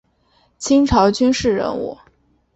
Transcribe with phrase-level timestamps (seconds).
[0.57, 1.95] 清朝军事人物。